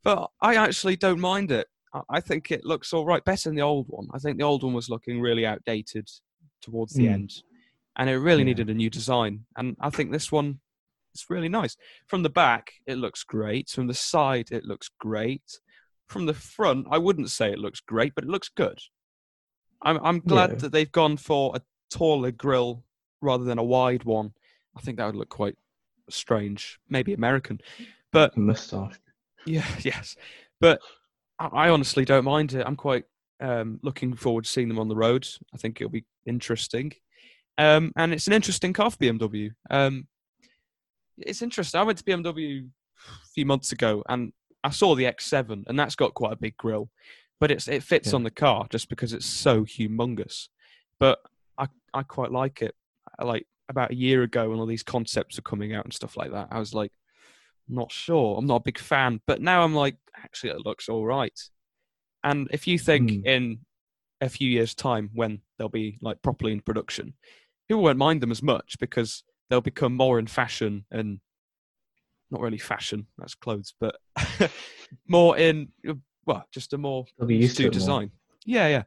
[0.04, 1.68] but I actually don't mind it.
[1.94, 4.08] I, I think it looks all right, better than the old one.
[4.14, 6.08] I think the old one was looking really outdated
[6.62, 7.14] towards the Mm.
[7.14, 7.44] end,
[7.96, 8.46] and it really Yeah.
[8.46, 9.46] needed a new design.
[9.58, 10.60] And I think this one
[11.16, 11.76] is really nice.
[12.06, 13.70] From the back, it looks great.
[13.70, 15.60] From the side, it looks great.
[16.08, 18.80] From the front, I wouldn't say it looks great, but it looks good.
[19.82, 20.56] I'm I'm glad Yeah.
[20.58, 22.84] that they've gone for a taller grill
[23.22, 24.34] rather than a wide one.
[24.76, 25.56] I think that would look quite
[26.10, 27.60] strange, maybe American.
[28.12, 28.96] But Mustache.
[29.46, 30.16] yeah, yes.
[30.60, 30.82] But
[31.40, 32.66] I, I honestly don't mind it.
[32.66, 33.04] I'm quite
[33.40, 35.28] um, looking forward to seeing them on the road.
[35.54, 36.94] I think it'll be interesting.
[37.58, 39.52] Um, and it's an interesting car for BMW.
[39.70, 40.08] Um,
[41.18, 41.80] it's interesting.
[41.80, 44.32] I went to BMW a few months ago and
[44.64, 46.90] I saw the X7, and that's got quite a big grill,
[47.40, 48.16] but it's it fits Yeah.
[48.16, 50.50] on the car just because it's so humongous.
[51.00, 51.20] But
[51.94, 52.76] I quite like it.
[53.20, 56.18] I like about a year ago when all these concepts were coming out and stuff
[56.18, 56.92] like that, I was like,
[57.70, 58.38] not sure.
[58.38, 61.40] I'm not a big fan, but now I'm like, actually, it looks all right.
[62.24, 63.26] And if you think Hmm.
[63.26, 63.60] in
[64.20, 67.14] a few years' time when they'll be like properly in production,
[67.68, 71.20] people won't mind them as much because they'll become more in fashion and
[72.30, 73.96] not really fashion, that's clothes, but
[75.08, 75.70] more in
[76.26, 77.72] well, just a more They'll be used to it more.
[77.74, 78.12] design.
[78.46, 78.84] Yeah, yeah.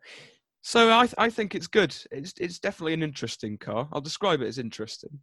[0.67, 1.95] So I I think it's good.
[2.11, 3.87] It's it's definitely an interesting car.
[3.93, 5.21] I'll describe it as interesting.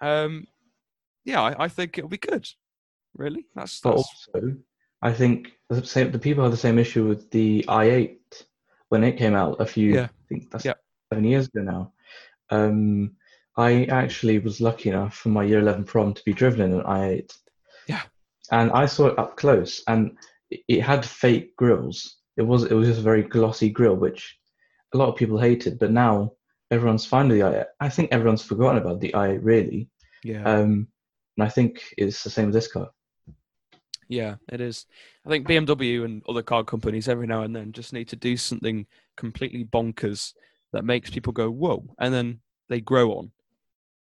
[0.00, 0.46] Um,
[1.26, 2.48] yeah, I, I think it'll be good.
[3.14, 4.56] Really, that's, But that's also,
[5.02, 6.10] I think the same.
[6.10, 8.16] The people have the same issue with the i8
[8.88, 9.92] when it came out a few.
[9.92, 10.04] Yeah.
[10.04, 10.74] I think that's Yeah.
[11.12, 11.92] seven years ago now.
[12.48, 13.16] Um,
[13.58, 16.84] I actually was lucky enough for my year 11 prom to be driven in an
[16.86, 17.30] i8.
[17.88, 18.02] Yeah.
[18.52, 20.16] And I saw it up close, and
[20.50, 22.20] it- it had fake grills.
[22.38, 24.38] It was it was just a very glossy grill, which
[24.94, 25.78] a lot of people hated.
[25.78, 26.32] But now
[26.70, 27.64] everyone's fine with the i8.
[27.80, 29.88] I think everyone's forgotten about the i8 really.
[30.24, 30.42] yeah.
[30.42, 30.88] Um,
[31.36, 32.90] and I think it's the same with this car.
[34.08, 34.86] Yeah, it is.
[35.24, 38.36] I think BMW and other car companies every now and then just need to do
[38.36, 40.32] something completely bonkers
[40.72, 43.32] that makes people go, whoa, and then they grow on.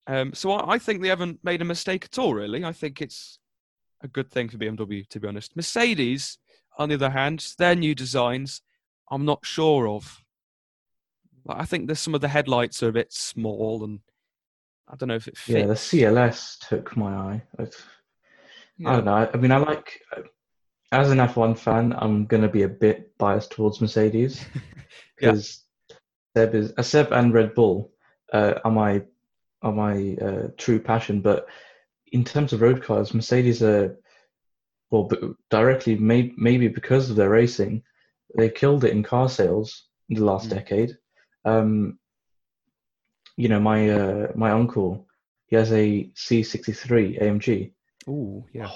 [0.07, 2.63] Um, so I, I think they haven't made a mistake at all, really.
[2.63, 3.39] I think it's
[4.01, 5.55] a good thing for BMW, to be honest.
[5.55, 6.37] Mercedes,
[6.77, 8.61] on the other hand, their new designs,
[9.11, 10.23] I'm not sure of.
[11.47, 13.99] Like, I think there's some of the headlights are a bit small and
[14.87, 15.57] I don't know if it fits.
[15.57, 17.43] Yeah, the CLS took my eye.
[17.57, 17.85] I've,
[18.85, 19.29] I don't know.
[19.33, 20.01] I, mean, I like
[20.91, 24.43] as an F1 fan, I'm going to be a bit biased towards Mercedes
[25.19, 25.31] Yeah.
[25.31, 25.63] because
[26.35, 27.91] Seb is uh, Seb and Red Bull
[28.31, 29.01] uh, are my
[29.63, 31.21] are my uh, true passion.
[31.21, 31.47] But
[32.11, 33.97] in terms of road cars, Mercedes are
[34.91, 35.09] well
[35.49, 37.81] directly may, maybe because of their racing,
[38.37, 40.53] they killed it in car sales in the last Mm.
[40.53, 40.97] decade.
[41.47, 41.99] Um,
[43.35, 45.07] you know, my uh, my uncle,
[45.47, 47.71] he has a C63 AMG.
[48.09, 48.69] Ooh, yeah.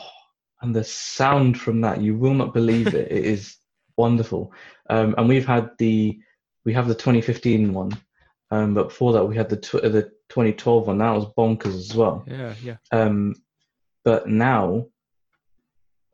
[0.62, 3.56] and the sound from that you will not believe it it is
[3.98, 4.52] wonderful
[4.90, 6.20] um, and we've had the
[6.66, 7.92] we have the 2015 one
[8.52, 11.76] um, but before that we had the tw- uh, the 2012 one that was bonkers
[11.76, 12.76] as well Yeah, yeah.
[12.92, 13.36] um,
[14.04, 14.88] but now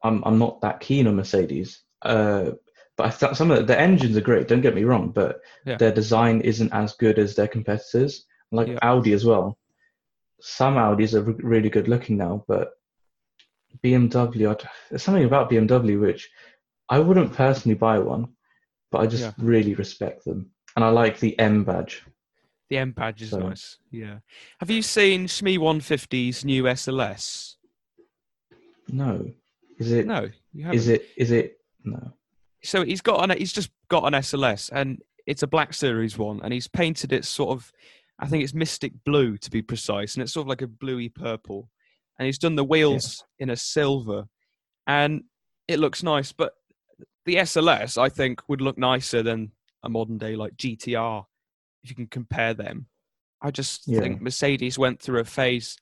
[0.03, 2.51] I'm I'm not that keen on Mercedes uh,
[2.97, 5.39] but I thought some of the, the engines are great don't get me wrong but
[5.65, 5.77] Yeah.
[5.77, 8.79] their design isn't as good as their competitors like Yeah.
[8.81, 9.57] Audi as well
[10.41, 12.71] some Audis are re- really good looking now but
[13.83, 14.57] BMW,
[14.89, 16.29] there's something about BMW which
[16.89, 18.29] I wouldn't personally buy one,
[18.91, 19.33] but I just Yeah.
[19.37, 22.03] really respect them, and I like the M badge.
[22.69, 23.77] The M badge is So- nice.
[23.91, 24.19] Yeah.
[24.59, 27.57] Have you seen Shmee150's new SLS?
[28.87, 29.29] No,
[29.77, 30.07] is it?
[30.07, 30.77] No, you haven't.
[30.77, 31.05] Is it?
[31.17, 31.59] Is it?
[31.83, 32.13] No.
[32.63, 36.39] So he's got an he's just got an SLS and it's a Black Series one,
[36.43, 37.71] and he's painted it sort of,
[38.17, 41.09] I think it's Mystic Blue to be precise, and it's sort of like a bluey
[41.09, 41.69] purple,
[42.17, 44.27] and he's done the wheels in a silver,
[44.87, 45.23] and
[45.67, 46.31] it looks nice.
[46.31, 46.53] But
[47.25, 49.51] the SLS, I think, would look nicer than
[49.83, 51.25] a modern day like GTR,
[51.83, 52.87] if you can compare them.
[53.41, 53.99] I just Yeah.
[53.99, 55.77] think Mercedes went through a phase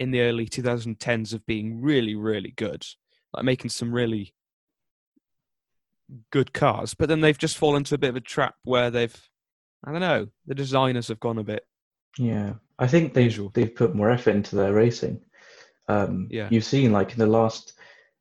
[0.00, 2.84] in the early 2010s of being really, really good,
[3.32, 4.34] like making some really
[6.30, 9.16] good cars, but then they've just fallen into a bit of a trap where they've,
[9.84, 11.66] I don't know, the designers have gone a bit.
[12.18, 13.50] Yeah, I think they've Usual.
[13.54, 15.20] they've put more effort into their racing.
[15.88, 16.48] Um, Yeah.
[16.50, 17.74] You've seen like in the last,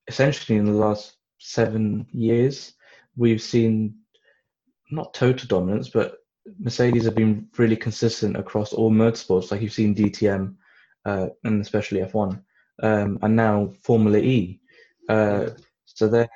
[0.07, 2.73] essentially in the last seven years,
[3.15, 3.95] we've seen
[4.91, 6.17] not total dominance, but
[6.59, 9.51] Mercedes have been really consistent across all motorsports.
[9.51, 10.55] Like you've seen DTM,
[11.05, 12.41] uh, and especially F1,
[12.83, 14.61] um, and now Formula E.
[15.09, 15.49] Uh,
[15.85, 16.29] so they're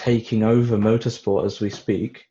[0.00, 2.24] taking over motorsport as we speak.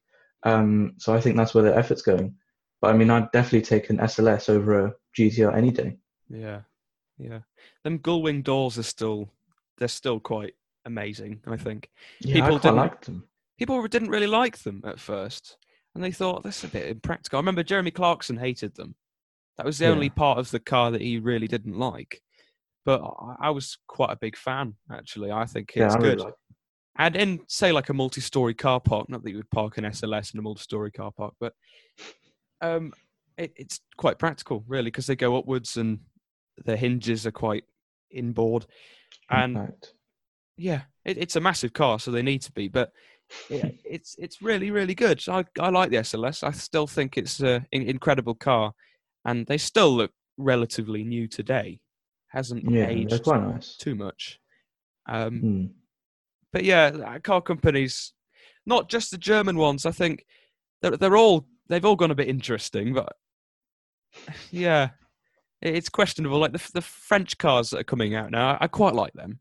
[0.44, 2.36] Um, so I think that's where their effort's going.
[2.82, 5.98] But I mean, I'd definitely take an SLS over a GTR any day.
[6.30, 6.62] Yeah,
[7.18, 7.40] yeah.
[7.84, 9.30] Them gullwing doors are still,
[9.78, 10.54] they're still quite
[10.86, 11.42] amazing.
[11.46, 11.90] I think
[12.22, 13.28] Yeah, People I didn't- like them.
[13.58, 15.58] people didn't really like them at first,
[15.94, 17.38] and they thought this is a bit impractical.
[17.38, 18.96] I remember Jeremy Clarkson hated them.
[19.58, 19.92] That was the Yeah.
[19.92, 22.22] only part of the car that he really didn't like.
[22.86, 25.32] But I, I was quite a big fan, actually.
[25.32, 26.24] I think Yeah, it's I really good.
[26.24, 26.34] like
[27.00, 30.34] And in say like a multi-story car park, not that you would park an SLS
[30.34, 31.54] in a multi-story car park, but
[32.62, 32.92] um,
[33.38, 36.00] it, it's quite practical, really, because they go upwards and
[36.66, 37.64] the hinges are quite
[38.12, 38.66] inboard,
[39.32, 39.94] and Impact.
[40.58, 42.68] yeah, it, it's a massive car, so they need to be.
[42.68, 42.92] But
[43.50, 45.24] it's it's really really good.
[45.30, 46.44] I I like the SLS.
[46.44, 48.74] I still think it's an incredible car,
[49.24, 51.80] and they still look relatively new today.
[52.28, 53.78] Hasn't Yeah, aged quite nice.
[53.78, 54.40] too much.
[55.08, 55.66] Um, Hmm.
[56.54, 58.14] But yeah, uh, car companies,
[58.66, 59.86] not just the German ones.
[59.86, 60.26] I think
[60.82, 63.14] they're they're all they've all gone a bit interesting, but
[64.52, 64.90] yeah,
[65.62, 66.40] it's questionable.
[66.40, 69.40] Like the the French cars that are coming out now, I quite like them.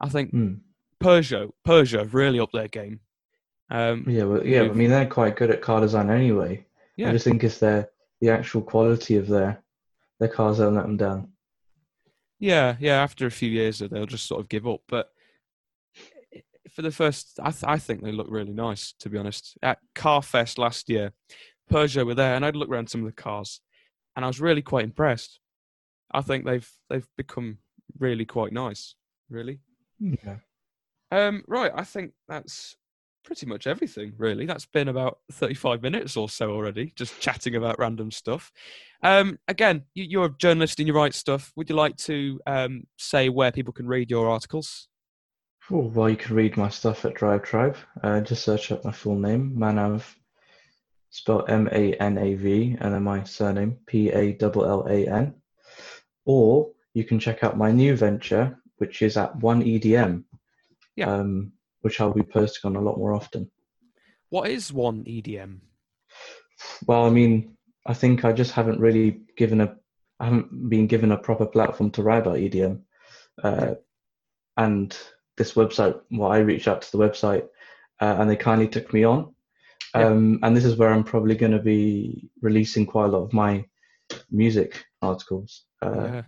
[0.00, 0.54] I think Hmm.
[1.02, 3.00] Peugeot Peugeot have really upped their game.
[3.70, 4.62] Um, Yeah, well, yeah.
[4.62, 6.64] I mean, they're quite good at car design anyway.
[6.96, 7.10] Yeah.
[7.10, 9.62] I just think it's their the actual quality of their
[10.18, 11.32] their cars that let them down.
[12.40, 13.02] Yeah, yeah.
[13.02, 14.80] After a few years, they'll just sort of give up.
[14.88, 15.10] But
[16.78, 18.94] for the first, I, th- I think they look really nice.
[19.00, 21.12] To be honest, at Carfest last year,
[21.68, 23.60] Peugeot were there, and I'd look around some of the cars,
[24.14, 25.40] and I was really quite impressed.
[26.12, 27.58] I think they've they've become
[27.98, 28.94] really quite nice.
[29.28, 29.58] Really.
[29.98, 30.36] Yeah.
[31.10, 31.72] Um, right.
[31.74, 32.76] I think that's
[33.24, 34.12] pretty much everything.
[34.16, 38.52] Really, that's been about thirty-five minutes or so already, just chatting about random stuff.
[39.02, 41.50] Um, again, you, you're a journalist and you write stuff.
[41.56, 44.86] Would you like to um, say where people can read your articles?
[45.70, 47.76] Oh, well, you can read my stuff at DriveTribe.
[48.02, 50.02] Uh, just search up my full name, Manav,
[51.10, 55.06] spelled M A N A V, and then my surname, P A L L A
[55.06, 55.34] N.
[56.24, 60.24] Or you can check out my new venture, which is at One EDM,
[60.96, 61.12] Yeah.
[61.12, 61.52] um,
[61.82, 63.50] which I'll be posting on a lot more often.
[64.30, 65.60] What is one E EDM?
[66.86, 69.76] Well, I mean, I think I just haven't really given a,
[70.18, 72.80] I haven't been given a proper platform to write about EDM,
[73.42, 73.74] uh,
[74.56, 74.96] and
[75.38, 75.98] this website.
[76.10, 77.46] Well, I reached out to the website,
[78.00, 79.34] uh, and they kindly took me on.
[79.94, 83.32] Um, and this is where I'm probably going to be releasing quite a lot of
[83.32, 83.64] my
[84.30, 85.64] music articles.
[85.82, 86.22] Uh, yeah.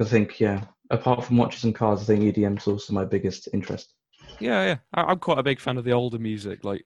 [0.00, 3.48] I think, yeah, apart from watches and cars, I think EDM is also my biggest
[3.52, 3.94] interest.
[4.40, 4.76] yeah, yeah.
[4.94, 6.84] I, I'm quite a big fan of the older music, like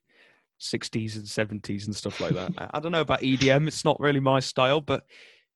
[0.60, 2.52] 60s and 70s and stuff like that.
[2.58, 5.04] I, I don't know about EDM; it's not really my style, but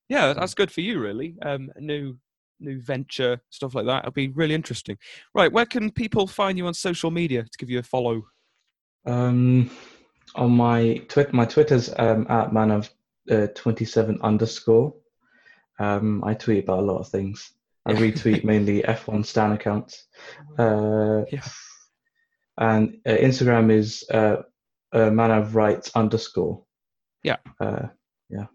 [0.08, 1.36] yeah, that's good for you, really.
[1.42, 2.16] Um, new
[2.60, 4.00] new venture stuff like that.
[4.00, 4.98] It'll be really interesting.
[5.34, 8.22] Right, where can people find you on social media to give you a follow?
[9.06, 9.70] Um,
[10.34, 12.90] on my twit, my Twitter's um, at man of
[13.30, 14.94] uh, 27 underscore.
[15.78, 17.52] Um, I tweet about a lot of things.
[17.86, 20.06] I retweet mainly F1 Stan accounts.
[20.58, 21.44] Uh, Yeah.
[22.58, 24.42] And uh, Instagram is uh,
[24.92, 26.62] uh, man of rights underscore.
[27.22, 27.36] Yeah.
[27.58, 27.86] Uh,
[28.28, 28.46] yeah.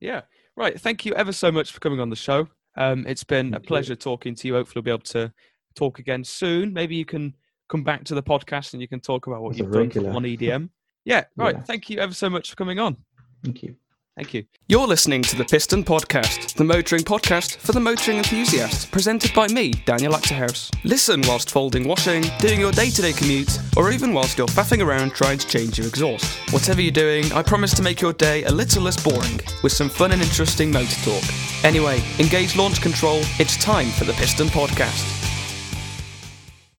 [0.00, 0.22] Yeah.
[0.56, 0.80] Right.
[0.80, 2.48] Thank you ever so much for coming on the show.
[2.78, 4.54] Um, it's been a pleasure talking to you.
[4.54, 5.32] Hopefully, we'll be able to
[5.74, 6.72] talk again soon.
[6.72, 7.34] Maybe you can
[7.68, 10.70] come back to the podcast and you can talk about what you've done on EDM.
[11.04, 11.24] Yeah.
[11.36, 11.56] Right.
[11.56, 11.62] Yeah.
[11.62, 12.96] Thank you ever so much for coming on.
[13.44, 13.76] thank you.
[14.18, 14.46] Thank you.
[14.66, 19.46] You're listening to the Piston Podcast, the motoring podcast for the motoring enthusiast, presented by
[19.46, 20.74] me, Daniel Achterhuis.
[20.82, 24.84] Listen whilst folding washing, doing your day to day commute, or even whilst you're faffing
[24.84, 26.36] around trying to change your exhaust.
[26.52, 29.88] Whatever you're doing, I promise to make your day a little less boring with some
[29.88, 31.22] fun and interesting motor talk.
[31.64, 35.17] Anyway, engage launch control, it's time for the Piston Podcast.